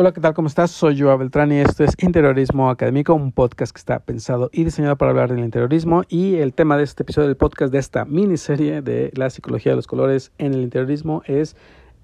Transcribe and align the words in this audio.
Hola, 0.00 0.12
¿qué 0.12 0.20
tal? 0.22 0.32
¿Cómo 0.32 0.48
estás? 0.48 0.70
Soy 0.70 0.98
Joa 0.98 1.16
Beltrán 1.16 1.52
y 1.52 1.58
esto 1.58 1.84
es 1.84 1.94
Interiorismo 1.98 2.70
Académico, 2.70 3.12
un 3.12 3.32
podcast 3.32 3.70
que 3.70 3.80
está 3.80 3.98
pensado 3.98 4.48
y 4.50 4.64
diseñado 4.64 4.96
para 4.96 5.10
hablar 5.10 5.28
del 5.28 5.40
interiorismo. 5.40 6.04
Y 6.08 6.36
el 6.36 6.54
tema 6.54 6.78
de 6.78 6.84
este 6.84 7.02
episodio 7.02 7.28
del 7.28 7.36
podcast, 7.36 7.70
de 7.70 7.80
esta 7.80 8.06
miniserie 8.06 8.80
de 8.80 9.10
la 9.14 9.28
psicología 9.28 9.72
de 9.72 9.76
los 9.76 9.86
colores 9.86 10.32
en 10.38 10.54
el 10.54 10.62
interiorismo, 10.62 11.20
es 11.26 11.54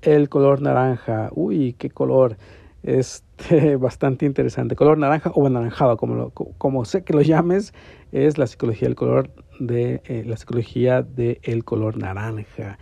el 0.02 0.28
color 0.28 0.60
naranja. 0.60 1.30
Uy, 1.32 1.72
qué 1.72 1.88
color. 1.88 2.36
Este, 2.82 3.76
bastante 3.78 4.26
interesante. 4.26 4.76
Color 4.76 4.98
naranja 4.98 5.30
o 5.34 5.46
anaranjado, 5.46 5.96
como, 5.96 6.32
como 6.32 6.84
sé 6.84 7.02
que 7.02 7.14
lo 7.14 7.22
llames, 7.22 7.72
es 8.12 8.36
la 8.36 8.46
psicología 8.46 8.88
del 8.88 8.96
color 8.96 9.30
de 9.58 10.02
eh, 10.04 10.22
la 10.26 10.36
psicología 10.36 11.00
del 11.00 11.64
color 11.64 11.96
naranja. 11.96 12.76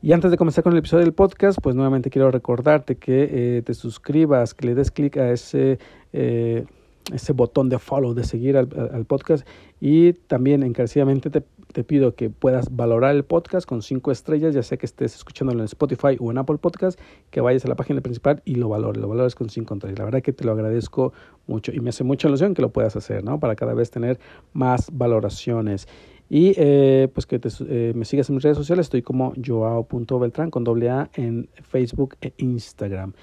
Y 0.00 0.12
antes 0.12 0.30
de 0.30 0.36
comenzar 0.36 0.62
con 0.62 0.72
el 0.74 0.78
episodio 0.78 1.04
del 1.04 1.12
podcast, 1.12 1.58
pues 1.60 1.74
nuevamente 1.74 2.08
quiero 2.08 2.30
recordarte 2.30 2.96
que 2.96 3.56
eh, 3.58 3.62
te 3.62 3.74
suscribas, 3.74 4.54
que 4.54 4.66
le 4.66 4.76
des 4.76 4.92
clic 4.92 5.16
a 5.16 5.32
ese, 5.32 5.80
eh, 6.12 6.66
ese 7.12 7.32
botón 7.32 7.68
de 7.68 7.80
follow, 7.80 8.14
de 8.14 8.22
seguir 8.22 8.56
al, 8.56 8.68
podcast. 9.06 9.44
Y 9.80 10.12
también 10.12 10.62
encarecidamente 10.62 11.30
te, 11.30 11.42
te, 11.72 11.82
pido 11.82 12.14
que 12.14 12.30
puedas 12.30 12.76
valorar 12.76 13.16
el 13.16 13.24
podcast 13.24 13.66
con 13.66 13.82
cinco 13.82 14.12
estrellas, 14.12 14.54
ya 14.54 14.62
sea 14.62 14.78
que 14.78 14.86
estés 14.86 15.16
escuchándolo 15.16 15.58
en 15.60 15.64
Spotify 15.64 16.16
o 16.20 16.30
en 16.30 16.38
Apple 16.38 16.58
Podcast, 16.58 16.96
que 17.32 17.40
vayas 17.40 17.64
a 17.64 17.68
la 17.68 17.74
página 17.74 18.00
principal 18.00 18.40
y 18.44 18.54
lo 18.54 18.68
valores, 18.68 19.02
lo 19.02 19.08
valores 19.08 19.34
con 19.34 19.50
cinco 19.50 19.74
estrellas. 19.74 19.98
La 19.98 20.04
verdad 20.04 20.22
que 20.22 20.32
te 20.32 20.44
lo 20.44 20.52
agradezco 20.52 21.12
mucho 21.48 21.72
y 21.72 21.80
me 21.80 21.88
hace 21.90 22.04
mucha 22.04 22.28
ilusión 22.28 22.54
que 22.54 22.62
lo 22.62 22.70
puedas 22.70 22.94
hacer, 22.94 23.24
¿no? 23.24 23.40
Para 23.40 23.56
cada 23.56 23.74
vez 23.74 23.90
tener 23.90 24.20
más 24.52 24.90
valoraciones. 24.92 25.88
Y 26.30 26.52
eh, 26.56 27.08
pues 27.12 27.26
que 27.26 27.38
te, 27.38 27.48
eh, 27.68 27.92
me 27.94 28.04
sigas 28.04 28.28
en 28.28 28.36
mis 28.36 28.44
redes 28.44 28.58
sociales, 28.58 28.86
estoy 28.86 29.02
como 29.02 29.32
joao.beltrán 29.44 30.50
con 30.50 30.62
doble 30.62 30.90
A 30.90 31.10
en 31.14 31.48
Facebook 31.62 32.16
e 32.20 32.34
Instagram. 32.36 33.14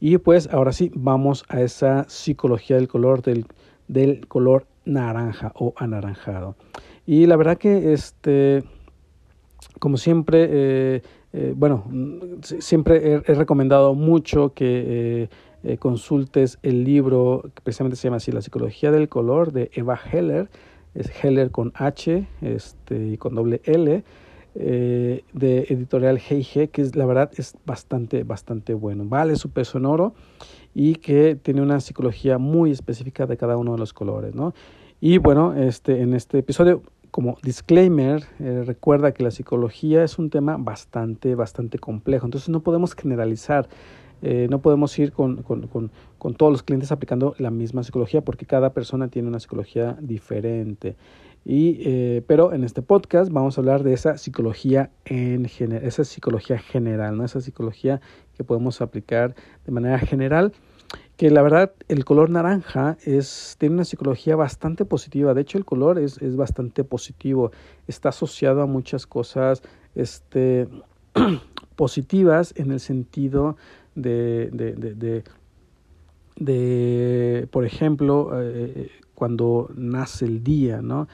Y 0.00 0.16
pues 0.18 0.48
ahora 0.50 0.72
sí, 0.72 0.90
vamos 0.94 1.44
a 1.48 1.60
esa 1.60 2.08
psicología 2.08 2.76
del 2.76 2.88
color, 2.88 3.22
del, 3.22 3.46
del 3.88 4.26
color 4.28 4.66
naranja 4.84 5.52
o 5.56 5.74
anaranjado. 5.76 6.56
Y 7.06 7.26
la 7.26 7.36
verdad 7.36 7.58
que 7.58 7.92
este, 7.92 8.64
como 9.78 9.98
siempre, 9.98 10.48
eh, 10.50 11.02
bueno, 11.54 11.84
siempre 12.42 13.12
he, 13.12 13.22
he, 13.26 13.34
recomendado 13.34 13.94
mucho 13.94 14.54
que 14.54 15.28
consultes 15.78 16.58
el 16.62 16.84
libro 16.84 17.50
que 17.54 17.62
precisamente 17.62 17.96
se 17.96 18.08
llama 18.08 18.18
así, 18.18 18.32
La 18.32 18.42
psicología 18.42 18.90
del 18.90 19.08
color 19.08 19.52
de 19.52 19.70
Eva 19.74 19.98
Heller 20.12 20.48
es 20.94 21.10
Heller 21.22 21.50
con 21.50 21.72
H 21.74 22.26
este, 22.40 23.06
y 23.08 23.16
con 23.16 23.34
doble 23.34 23.60
L, 23.64 24.04
eh, 24.56 25.24
de 25.32 25.58
editorial 25.68 26.18
G&G, 26.18 26.70
que 26.70 26.82
es, 26.82 26.94
la 26.94 27.06
verdad 27.06 27.30
es 27.36 27.56
bastante, 27.66 28.22
bastante 28.22 28.74
bueno. 28.74 29.04
Vale 29.04 29.36
su 29.36 29.50
peso 29.50 29.78
en 29.78 29.86
oro 29.86 30.14
y 30.74 30.96
que 30.96 31.34
tiene 31.34 31.60
una 31.62 31.80
psicología 31.80 32.38
muy 32.38 32.70
específica 32.70 33.26
de 33.26 33.36
cada 33.36 33.56
uno 33.56 33.72
de 33.72 33.78
los 33.78 33.92
colores, 33.92 34.34
¿no? 34.34 34.54
Y 35.00 35.18
bueno, 35.18 35.54
este, 35.54 36.00
en 36.00 36.14
este 36.14 36.38
episodio, 36.38 36.82
como 37.10 37.36
disclaimer, 37.42 38.24
eh, 38.38 38.62
recuerda 38.64 39.12
que 39.12 39.22
la 39.22 39.30
psicología 39.30 40.04
es 40.04 40.18
un 40.18 40.30
tema 40.30 40.56
bastante, 40.56 41.34
bastante 41.34 41.78
complejo, 41.78 42.26
entonces 42.26 42.48
no 42.48 42.60
podemos 42.60 42.94
generalizar. 42.94 43.68
Eh, 44.26 44.46
no 44.48 44.62
podemos 44.62 44.98
ir 44.98 45.12
con, 45.12 45.42
con, 45.42 45.66
con, 45.66 45.90
con, 46.18 46.34
todos 46.34 46.50
los 46.50 46.62
clientes 46.62 46.90
aplicando 46.90 47.34
la 47.36 47.50
misma 47.50 47.82
psicología 47.82 48.22
porque 48.22 48.46
cada 48.46 48.72
persona 48.72 49.08
tiene 49.08 49.28
una 49.28 49.38
psicología 49.38 49.98
diferente. 50.00 50.96
Y, 51.44 51.76
eh, 51.84 52.22
pero 52.26 52.54
en 52.54 52.64
este 52.64 52.80
podcast 52.80 53.30
vamos 53.30 53.58
a 53.58 53.60
hablar 53.60 53.82
de 53.82 53.92
esa 53.92 54.16
psicología 54.16 54.90
en 55.04 55.44
general, 55.44 55.84
esa 55.84 56.04
psicología 56.04 56.58
general, 56.58 57.18
¿no? 57.18 57.24
esa 57.26 57.42
psicología 57.42 58.00
que 58.34 58.44
podemos 58.44 58.80
aplicar 58.80 59.34
de 59.66 59.72
manera 59.72 59.98
general 59.98 60.54
que 61.18 61.30
la 61.30 61.42
verdad 61.42 61.72
el 61.88 62.06
color 62.06 62.30
naranja 62.30 62.96
es, 63.04 63.56
tiene 63.58 63.74
una 63.74 63.84
psicología 63.84 64.36
bastante 64.36 64.86
positiva. 64.86 65.34
De 65.34 65.42
hecho, 65.42 65.58
el 65.58 65.64
color 65.64 65.98
es, 65.98 66.20
es 66.22 66.34
bastante 66.36 66.82
positivo. 66.82 67.52
Está 67.86 68.08
asociado 68.08 68.62
a 68.62 68.66
muchas 68.66 69.06
cosas 69.06 69.62
este, 69.94 70.66
positivas 71.76 72.54
en 72.56 72.72
el 72.72 72.80
sentido 72.80 73.56
de, 73.94 74.50
de, 74.52 74.74
de, 74.74 75.24
de, 76.36 77.48
por 77.50 77.64
ejemplo, 77.64 78.30
eh, 78.34 78.90
cuando 79.14 79.70
nace 79.76 80.24
el 80.24 80.42
día, 80.42 80.82
¿no? 80.82 81.08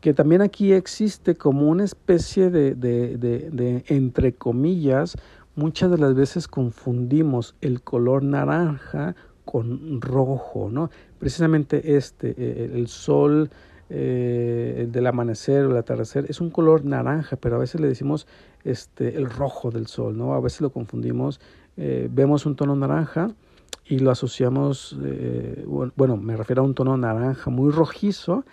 Que 0.00 0.14
también 0.14 0.42
aquí 0.42 0.72
existe 0.72 1.34
como 1.34 1.68
una 1.68 1.84
especie 1.84 2.50
de, 2.50 2.74
de, 2.74 3.16
de, 3.16 3.84
entre 3.88 4.34
comillas, 4.34 5.16
muchas 5.56 5.90
de 5.90 5.98
las 5.98 6.14
veces 6.14 6.46
confundimos 6.46 7.56
el 7.60 7.82
color 7.82 8.22
naranja 8.22 9.16
con 9.44 10.00
rojo, 10.00 10.68
¿no? 10.70 10.90
Precisamente 11.18 11.96
este, 11.96 12.34
eh, 12.36 12.70
el 12.74 12.86
sol, 12.86 13.50
eh, 13.90 14.76
el 14.80 14.92
del 14.92 15.06
amanecer 15.06 15.64
o 15.64 15.70
el 15.70 15.76
atardecer, 15.76 16.26
es 16.28 16.40
un 16.40 16.50
color 16.50 16.84
naranja, 16.84 17.36
pero 17.36 17.56
a 17.56 17.58
veces 17.58 17.80
le 17.80 17.88
decimos 17.88 18.26
este, 18.64 19.16
el 19.16 19.30
rojo 19.30 19.70
del 19.70 19.86
sol, 19.86 20.16
¿no? 20.16 20.34
A 20.34 20.40
veces 20.40 20.60
lo 20.60 20.70
confundimos 20.70 21.40
eh, 21.76 22.08
vemos 22.10 22.44
un 22.44 22.56
tono 22.56 22.74
naranja 22.74 23.30
y 23.86 24.00
lo 24.00 24.10
asociamos, 24.10 24.98
eh, 25.04 25.64
bueno, 25.96 26.16
me 26.16 26.36
refiero 26.36 26.62
a 26.62 26.64
un 26.64 26.74
tono 26.74 26.96
naranja 26.96 27.50
muy 27.50 27.70
rojizo 27.70 28.44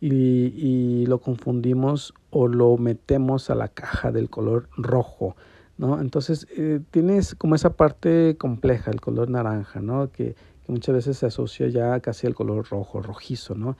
y, 0.00 1.06
lo 1.06 1.20
confundimos 1.20 2.12
o 2.30 2.48
lo 2.48 2.76
metemos 2.76 3.50
a 3.50 3.54
la 3.54 3.68
caja 3.68 4.10
del 4.10 4.28
color 4.28 4.68
rojo, 4.76 5.36
¿no? 5.78 6.00
Entonces 6.00 6.46
tienes 6.90 7.34
como 7.36 7.54
esa 7.54 7.70
parte 7.70 8.36
compleja, 8.38 8.90
el 8.90 9.00
color 9.00 9.30
naranja, 9.30 9.80
¿no? 9.80 10.10
Que, 10.10 10.34
que 10.66 10.72
muchas 10.72 10.94
veces 10.94 11.18
se 11.18 11.26
asocia 11.26 11.68
ya 11.68 12.00
casi 12.00 12.26
al 12.26 12.34
color 12.34 12.66
rojo, 12.68 13.00
rojizo, 13.00 13.54
¿no? 13.54 13.76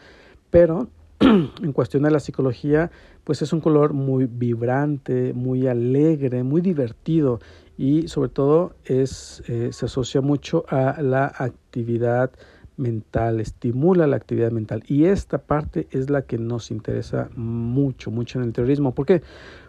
Pero 0.51 0.89
en 1.63 1.73
cuestión 1.73 2.03
de 2.03 2.11
la 2.11 2.21
psicología, 2.21 2.91
pues 3.25 3.43
es 3.43 3.53
un 3.53 3.61
color 3.61 3.93
muy 3.93 4.27
vibrante, 4.27 5.33
muy 5.35 5.67
alegre, 5.67 6.43
muy 6.43 6.61
divertido 6.61 7.41
y 7.79 8.09
sobre 8.09 8.29
todo 8.29 8.75
es, 8.85 9.43
eh, 9.49 9.71
se 9.73 9.87
asocia 9.87 10.21
mucho 10.21 10.65
a 10.69 11.01
la 11.01 11.27
actividad 11.27 12.31
mental, 12.77 13.41
estimula 13.41 14.07
la 14.07 14.17
actividad 14.17 14.51
mental 14.51 14.83
y 14.87 15.05
esta 15.05 15.39
parte 15.39 15.87
es 15.91 16.11
la 16.11 16.23
que 16.23 16.39
nos 16.39 16.71
interesa 16.71 17.29
mucho, 17.37 18.11
mucho 18.11 18.41
en 18.41 18.47
el 18.47 18.53
terrorismo. 18.53 18.95
¿Por 18.95 19.07
qué? 19.07 19.23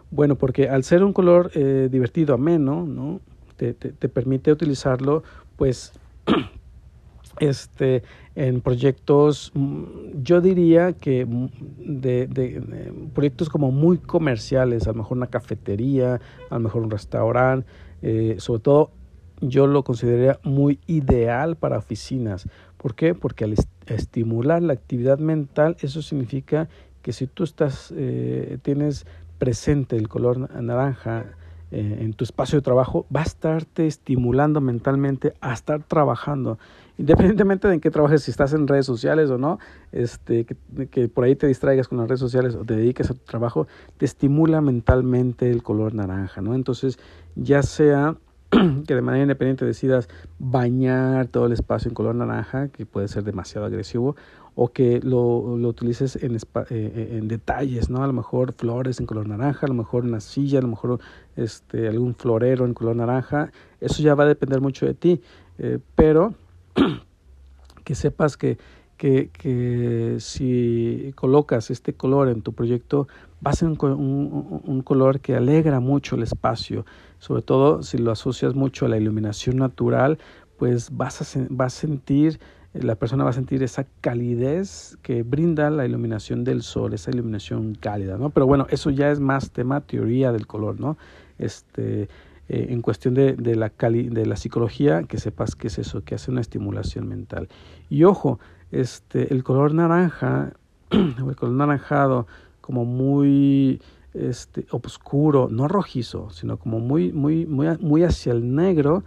Bueno, 0.10 0.36
porque 0.36 0.70
al 0.70 0.84
ser 0.84 1.04
un 1.04 1.14
color 1.14 1.52
eh, 1.54 1.90
divertido, 1.92 2.36
ameno, 2.36 2.86
¿no? 2.86 3.20
Te, 3.58 3.74
te, 3.74 3.92
te, 3.92 4.10
permite 4.10 4.52
utilizarlo 4.52 5.24
pues 5.58 5.94
este 7.40 8.04
en 8.36 8.62
proyectos 8.62 9.52
mm, 9.54 9.84
yo 10.24 10.42
diría 10.42 10.94
que 10.94 11.26
mm, 11.26 11.48
de, 11.78 12.28
de, 12.28 12.60
de, 12.60 12.94
proyectos 13.14 13.50
como 13.50 13.72
muy 13.72 13.98
comerciales 13.98 14.88
a 14.88 14.92
lo 14.92 15.00
mejor 15.00 15.18
una 15.18 15.28
cafetería 15.28 16.20
a 16.50 16.54
lo 16.56 16.60
mejor 16.60 16.84
un 16.84 16.92
restaurante 16.92 17.68
eh, 18.02 18.36
sobre 18.40 18.62
todo 18.62 18.92
yo 19.42 19.68
lo 19.68 19.84
consideraría 19.84 20.40
muy 20.44 20.80
ideal 20.88 21.56
para 21.56 21.78
oficinas. 21.78 22.48
¿Por 22.78 22.96
qué? 22.96 23.14
Porque 23.14 23.44
al 23.44 23.56
estimular 23.88 24.62
la 24.62 24.74
actividad 24.74 25.20
mental, 25.20 25.76
eso 25.82 26.02
significa 26.02 26.70
que 27.02 27.14
si 27.14 27.28
tú 27.28 27.44
estás, 27.44 27.94
eh, 27.96 28.58
tienes 28.62 29.06
presente 29.38 29.98
el 29.98 30.08
color 30.08 30.50
naranja 30.62 31.26
eh, 31.74 31.98
en 32.02 32.14
tu 32.14 32.24
espacio 32.24 32.60
de 32.60 32.62
trabajo, 32.62 33.08
va 33.14 33.22
a 33.22 33.24
estarte 33.24 33.88
estimulando 33.88 34.62
mentalmente 34.62 35.34
a 35.42 35.54
estar 35.54 35.82
trabajando. 35.82 36.60
Independientemente 37.00 37.68
de 37.68 37.74
en 37.74 37.80
qué 37.80 37.90
trabajes, 37.90 38.22
si 38.22 38.30
estás 38.30 38.54
en 38.54 38.68
redes 38.68 38.86
sociales 38.86 39.32
o 39.32 39.40
no, 39.40 39.58
este, 39.92 40.46
que, 40.46 40.56
que, 40.92 41.08
por 41.08 41.24
ahí 41.24 41.36
te 41.36 41.48
distraigas 41.48 41.88
con 41.88 41.98
las 41.98 42.08
redes 42.08 42.20
sociales 42.20 42.54
o 42.54 42.64
te 42.64 42.76
dediques 42.76 43.10
a 43.10 43.16
tu 43.16 43.22
trabajo, 43.22 43.66
te 43.98 44.06
estimula 44.06 44.62
mentalmente 44.62 45.50
el 45.50 45.64
color 45.64 45.96
naranja, 45.96 46.42
¿no? 46.42 46.54
Entonces, 46.54 47.00
ya 47.36 47.64
sea 47.64 48.18
que 48.88 48.96
de 48.96 49.02
manera 49.02 49.24
independiente 49.24 49.66
decidas 49.66 50.10
bañar 50.40 51.28
todo 51.28 51.48
el 51.48 51.54
espacio 51.54 51.90
en 51.90 51.96
color 51.96 52.16
naranja, 52.16 52.68
que 52.70 52.86
puede 52.86 53.08
ser 53.08 53.24
demasiado 53.24 53.66
agresivo, 53.66 54.16
o 54.56 54.72
que 54.72 55.00
lo, 55.02 55.58
lo 55.58 55.70
utilices 55.70 56.16
en, 56.22 56.36
eh, 56.36 56.40
eh, 56.70 57.18
en, 57.18 57.28
detalles, 57.28 57.90
¿no? 57.90 58.04
A 58.04 58.08
lo 58.08 58.14
mejor 58.14 58.54
flores 58.54 59.00
en 59.00 59.08
color 59.08 59.28
naranja, 59.28 59.66
a 59.66 59.70
lo 59.70 59.74
mejor 59.74 60.04
una 60.04 60.20
silla, 60.20 60.60
a 60.60 60.62
lo 60.62 60.68
mejor 60.68 61.00
este, 61.36 61.88
algún 61.88 62.14
florero 62.14 62.66
en 62.66 62.74
color 62.74 62.96
naranja, 62.96 63.52
eso 63.80 64.04
ya 64.04 64.14
va 64.14 64.26
a 64.26 64.28
depender 64.28 64.62
mucho 64.62 64.86
de 64.86 64.94
ti, 64.94 65.22
eh, 65.58 65.80
pero 65.96 66.36
que 67.84 67.96
sepas 67.96 68.38
que, 68.38 68.60
que, 68.98 69.32
que, 69.34 70.18
si 70.20 71.12
colocas 71.16 71.72
este 71.72 71.94
color 71.94 72.30
en 72.30 72.44
tu 72.44 72.54
proyecto, 72.54 73.08
va 73.46 73.52
a 73.52 73.54
ser 73.54 73.70
un, 73.70 74.62
un, 74.66 74.82
color 74.82 75.20
que 75.20 75.36
alegra 75.36 75.80
mucho 75.80 76.16
el 76.16 76.24
espacio, 76.24 76.86
sobre 77.20 77.42
todo 77.42 77.84
si 77.84 77.98
lo 77.98 78.12
asocias 78.12 78.56
mucho 78.56 78.86
a 78.86 78.90
la 78.90 78.98
iluminación 78.98 79.58
natural, 79.58 80.18
pues 80.58 80.96
vas 80.96 81.22
a, 81.22 81.64
a 81.66 81.70
sentir, 81.70 82.40
la 82.74 82.96
persona 82.96 83.24
va 83.24 83.32
a 83.32 83.34
sentir 83.34 83.64
esa 83.64 83.86
calidez 84.02 84.98
que 85.02 85.24
brinda 85.24 85.70
la 85.70 85.86
iluminación 85.86 86.44
del 86.44 86.64
sol, 86.64 86.94
esa 86.94 87.12
iluminación 87.12 87.76
cálida, 87.76 88.18
¿no? 88.18 88.30
Pero 88.30 88.48
bueno, 88.48 88.68
eso 88.70 88.90
ya 88.90 89.12
es 89.12 89.20
más 89.20 89.52
tema 89.52 89.82
teoría 89.82 90.32
del 90.32 90.48
color, 90.48 90.80
¿no? 90.80 90.98
Este, 91.38 92.04
eh, 92.50 92.68
en 92.70 92.82
cuestión 92.82 93.14
de, 93.14 93.34
de, 93.34 93.56
la 93.56 93.72
de 93.80 94.26
la 94.26 94.36
psicología, 94.36 95.04
que 95.04 95.18
sepas 95.18 95.56
qué 95.56 95.68
es 95.68 95.80
eso, 95.80 96.04
que 96.04 96.16
hace 96.16 96.32
una 96.32 96.42
estimulación 96.42 97.08
mental. 97.08 97.48
Y 97.90 98.04
ojo, 98.04 98.40
este, 98.72 99.34
el 99.34 99.44
color 99.44 99.74
naranja, 99.74 100.54
el 100.92 101.36
color 101.36 101.56
naranjado, 101.56 102.28
como 102.64 102.86
muy 102.86 103.82
este, 104.14 104.66
oscuro, 104.72 105.50
no 105.52 105.68
rojizo, 105.68 106.30
sino 106.30 106.56
como 106.56 106.80
muy, 106.80 107.12
muy, 107.12 107.46
muy, 107.46 107.68
muy 107.80 108.04
hacia 108.04 108.32
el 108.32 108.56
negro, 108.56 109.04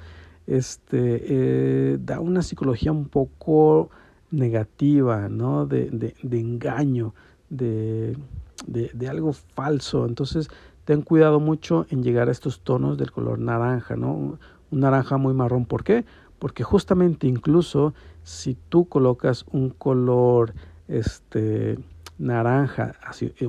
este, 0.47 1.23
eh, 1.25 1.99
da 1.99 2.21
una 2.21 2.43
psicología 2.43 2.93
un 2.93 3.07
poco 3.07 3.89
negativa, 4.31 5.31
¿no? 5.31 5.65
De, 5.65 5.89
de, 6.23 6.39
engaño, 6.39 7.15
de, 7.49 8.15
de, 8.67 8.91
de, 8.93 9.09
algo 9.09 9.33
falso. 9.33 10.05
Entonces, 10.05 10.51
ten 10.85 11.01
cuidado 11.01 11.41
mucho 11.41 11.87
en 11.89 12.03
llegar 12.03 12.29
a 12.29 12.33
estos 12.33 12.61
tonos 12.61 12.99
del 12.99 13.11
color 13.11 13.39
naranja, 13.39 13.97
¿no? 13.97 14.39
Un 14.71 14.81
naranja 14.81 15.17
muy 15.17 15.33
marrón. 15.33 15.65
¿Por 15.65 15.83
qué? 15.83 16.05
Porque 16.39 16.63
justamente 16.63 17.27
incluso 17.27 17.95
si 18.23 18.55
tú 18.69 18.87
colocas 18.87 19.47
un 19.51 19.71
color 19.71 20.53
este, 20.89 21.79
naranja, 22.19 22.93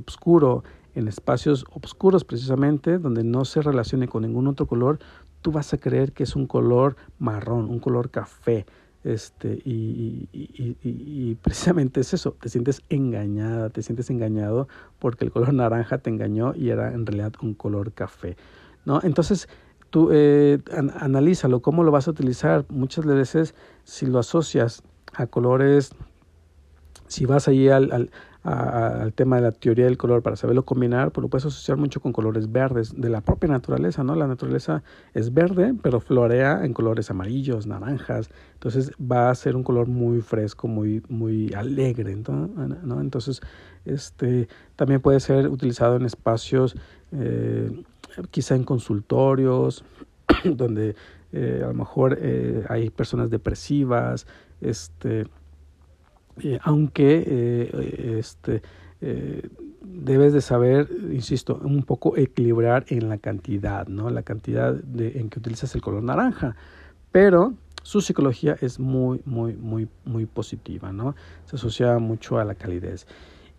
oscuro, 0.06 0.64
en 0.96 1.08
espacios 1.08 1.66
oscuros 1.70 2.24
precisamente, 2.24 2.98
donde 2.98 3.24
no 3.24 3.46
se 3.46 3.62
relacione 3.62 4.08
con 4.08 4.24
ningún 4.24 4.48
otro 4.48 4.66
color, 4.66 5.00
tú 5.42 5.52
vas 5.52 5.74
a 5.74 5.78
creer 5.78 6.12
que 6.12 6.24
es 6.24 6.36
un 6.36 6.48
color 6.48 6.96
marrón, 7.20 7.70
un 7.70 7.80
color 7.80 8.10
café. 8.10 8.66
Este, 9.04 9.62
y, 9.64 10.28
y, 10.34 10.76
y, 10.84 11.36
precisamente 11.36 12.02
es 12.02 12.14
eso, 12.14 12.36
te 12.42 12.50
sientes 12.50 12.82
engañada, 12.90 13.70
te 13.70 13.82
sientes 13.82 14.10
engañado 14.10 14.68
porque 15.00 15.24
el 15.24 15.32
color 15.32 15.54
naranja 15.54 16.00
te 16.00 16.10
engañó 16.10 16.54
y 16.56 16.70
era 16.70 16.92
en 16.92 17.06
realidad 17.06 17.34
un 17.42 17.54
color 17.54 17.94
café. 17.94 18.36
¿no? 18.84 19.00
Entonces, 19.04 19.48
tú 19.92 20.10
eh, 20.12 20.60
analízalo, 21.00 21.62
cómo 21.62 21.84
lo 21.84 21.92
vas 21.92 22.08
a 22.08 22.12
utilizar. 22.12 22.66
Muchas 22.70 23.06
veces, 23.06 23.56
si 23.84 24.08
lo 24.08 24.20
asocias 24.20 24.84
a 25.14 25.28
colores, 25.28 25.92
si 27.08 27.26
vas 27.26 27.48
allí 27.48 27.70
al, 27.70 27.92
al, 27.92 28.10
al 28.48 29.12
tema 29.12 29.36
de 29.36 29.42
la 29.42 29.52
teoría 29.52 29.86
del 29.86 29.98
color 29.98 30.22
para 30.22 30.38
saberlo 30.38 30.64
combinar, 30.64 31.12
pues 31.12 31.22
lo 31.22 31.28
puedes 31.28 31.46
asociar 31.46 31.78
mucho 31.78 32.00
con 32.00 32.14
colores 32.14 32.50
verdes 32.50 32.94
de 32.96 33.10
la 33.10 33.20
propia 33.20 33.50
naturaleza, 33.50 34.06
¿no? 34.06 34.16
La 34.16 34.26
naturaleza 34.26 34.84
es 35.14 35.34
verde, 35.34 35.74
pero 35.82 36.00
florea 36.00 36.64
en 36.64 36.74
colores 36.74 37.12
amarillos, 37.12 37.68
naranjas, 37.68 38.30
entonces 38.54 38.92
va 39.00 39.30
a 39.30 39.36
ser 39.36 39.58
un 39.58 39.64
color 39.64 39.88
muy 39.88 40.22
fresco, 40.22 40.70
muy, 40.70 41.04
muy 41.10 41.54
alegre, 41.54 42.16
¿no? 42.16 43.02
Entonces, 43.02 43.42
este, 43.84 44.48
también 44.78 45.02
puede 45.02 45.20
ser 45.20 45.50
utilizado 45.50 45.98
en 45.98 46.06
espacios, 46.06 46.78
eh, 47.12 47.84
quizá 48.32 48.56
en 48.56 48.64
consultorios, 48.64 49.84
donde 50.46 50.96
eh, 51.34 51.62
a 51.66 51.68
lo 51.68 51.74
mejor 51.74 52.18
eh, 52.22 52.64
hay 52.70 52.90
personas 52.92 53.30
depresivas, 53.30 54.26
este, 54.62 55.26
eh, 56.44 56.60
aunque 56.64 57.24
eh, 57.26 58.18
este, 58.20 58.62
eh, 59.02 59.48
debes 59.82 60.34
de 60.34 60.42
saber, 60.42 60.88
insisto, 61.12 61.60
un 61.64 61.84
poco 61.84 62.18
equilibrar 62.18 62.86
en 62.90 63.10
la 63.10 63.18
cantidad, 63.18 63.88
¿no? 63.88 64.10
La 64.10 64.24
cantidad 64.24 64.74
de, 64.74 65.20
en 65.20 65.30
que 65.30 65.40
utilizas 65.40 65.74
el 65.76 65.82
color 65.82 66.04
naranja. 66.04 66.56
Pero 67.12 67.54
su 67.84 68.02
psicología 68.02 68.58
es 68.62 68.80
muy, 68.80 69.22
muy, 69.26 69.54
muy, 69.56 69.88
muy 70.06 70.26
positiva, 70.26 70.92
¿no? 70.92 71.16
Se 71.46 71.56
asocia 71.56 71.98
mucho 72.00 72.38
a 72.38 72.46
la 72.46 72.56
calidez. 72.56 73.08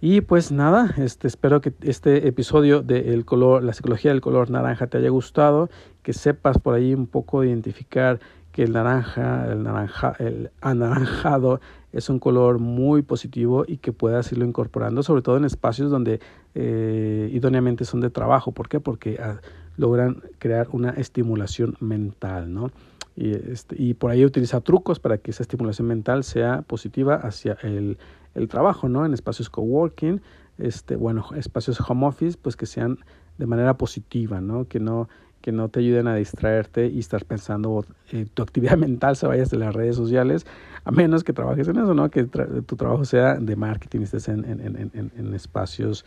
Y 0.01 0.21
pues 0.21 0.53
nada, 0.53 0.95
este, 0.97 1.27
espero 1.27 1.61
que 1.61 1.73
este 1.83 2.29
episodio 2.29 2.83
de 2.83 3.21
color, 3.25 3.65
la 3.65 3.73
psicología 3.73 4.13
del 4.13 4.21
color 4.21 4.49
naranja 4.49 4.87
te 4.87 4.99
haya 4.99 5.09
gustado, 5.09 5.71
que 6.05 6.13
sepas 6.13 6.59
por 6.59 6.75
ahí 6.75 6.95
un 6.95 7.09
poco 7.09 7.43
identificar 7.43 8.21
que 8.59 8.65
el 8.65 8.73
naranja, 8.73 9.53
el 9.53 9.63
naranja, 9.63 10.17
el 10.19 10.51
anaranjado 10.61 11.61
es 11.93 12.09
un 12.09 12.19
color 12.19 12.59
muy 12.59 13.03
positivo 13.03 13.65
y 13.65 13.77
que 13.77 13.93
puedas 13.93 14.33
irlo 14.33 14.45
incorporando, 14.45 15.05
sobre 15.05 15.23
todo 15.23 15.37
en 15.37 15.45
espacios 15.45 15.93
donde 15.93 16.19
eh, 16.57 17.31
idóneamente 17.33 17.85
son 17.85 18.01
de 18.01 18.11
trabajo. 18.11 18.51
¿Por 18.51 18.69
qué? 18.69 18.81
Porque 18.81 19.17
ah, 19.23 19.41
logran 19.77 20.23
crear 20.41 20.67
una 20.73 20.91
estimulación 20.91 21.77
mental, 21.79 22.53
¿no? 22.53 22.73
Y, 23.15 23.31
este, 23.31 23.81
y 23.81 23.95
por 23.95 24.11
ahí 24.11 24.25
utiliza 24.25 24.61
trucos 24.61 24.99
para 24.99 25.19
que 25.19 25.31
esa 25.31 25.45
estimulación 25.45 25.87
mental 25.87 26.25
sea 26.25 26.63
positiva 26.63 27.15
hacia 27.15 27.59
el, 27.63 27.97
el 28.35 28.49
trabajo, 28.49 28.89
¿no? 28.89 29.07
En 29.07 29.15
espacios 29.15 29.51
coworking, 29.51 30.21
este, 30.59 30.97
bueno, 30.97 31.27
espacios 31.37 31.81
home 31.89 32.09
office, 32.09 32.37
pues 32.43 32.57
que 32.57 32.67
sean 32.67 32.99
de 33.39 33.47
manera 33.47 33.79
positiva, 33.79 34.41
¿no? 34.41 34.67
Que 34.67 34.81
no 34.81 35.09
que 35.41 35.53
no 35.53 35.69
te 35.69 35.81
ayuden 35.81 36.09
a 36.09 36.15
distraerte 36.15 36.89
y 36.89 36.99
estar 36.99 37.25
pensando 37.25 37.85
eh, 38.13 38.27
tu 38.33 38.43
actividad 38.43 38.77
mental 38.79 39.17
se 39.17 39.27
vaya 39.27 39.45
de 39.45 39.57
las 39.57 39.75
redes 39.75 39.97
sociales, 39.97 40.47
a 40.85 40.91
menos 40.91 41.25
que 41.25 41.33
trabajes 41.33 41.69
en 41.69 41.77
eso, 41.77 41.95
¿no? 41.95 42.11
Que 42.11 42.25
tu 42.25 42.77
trabajo 42.77 43.05
sea 43.05 43.35
de 43.35 43.57
marketing, 43.57 44.01
estés 44.01 44.29
en, 44.29 44.45
en, 44.45 44.91
en, 44.95 45.13
en 45.17 45.35
espacios 45.35 46.05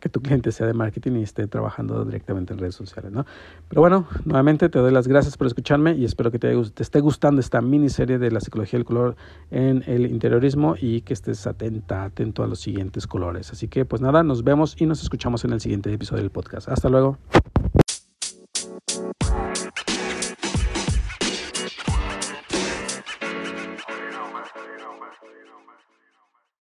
que 0.00 0.08
tu 0.08 0.20
cliente 0.20 0.50
sea 0.50 0.66
de 0.66 0.74
marketing 0.74 1.12
y 1.16 1.22
esté 1.22 1.46
trabajando 1.46 2.04
directamente 2.04 2.52
en 2.52 2.58
redes 2.58 2.74
sociales, 2.74 3.12
¿no? 3.12 3.24
Pero 3.68 3.80
bueno, 3.80 4.06
nuevamente 4.24 4.68
te 4.68 4.78
doy 4.78 4.92
las 4.92 5.06
gracias 5.06 5.36
por 5.36 5.46
escucharme 5.46 5.94
y 5.94 6.04
espero 6.04 6.30
que 6.30 6.38
te, 6.38 6.54
te 6.70 6.82
esté 6.82 7.00
gustando 7.00 7.40
esta 7.40 7.60
miniserie 7.60 8.18
de 8.18 8.30
la 8.30 8.40
psicología 8.40 8.78
del 8.78 8.84
color 8.84 9.16
en 9.50 9.84
el 9.86 10.06
interiorismo 10.06 10.74
y 10.80 11.02
que 11.02 11.14
estés 11.14 11.46
atenta, 11.46 12.04
atento 12.04 12.42
a 12.42 12.48
los 12.48 12.60
siguientes 12.60 13.06
colores. 13.06 13.52
Así 13.52 13.68
que 13.68 13.84
pues 13.84 14.02
nada, 14.02 14.22
nos 14.22 14.42
vemos 14.42 14.80
y 14.80 14.86
nos 14.86 15.02
escuchamos 15.02 15.44
en 15.44 15.52
el 15.52 15.60
siguiente 15.60 15.92
episodio 15.92 16.22
del 16.22 16.30
podcast. 16.30 16.68
Hasta 16.68 16.88
luego. 16.88 17.18